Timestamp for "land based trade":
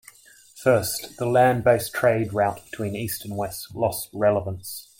1.27-2.33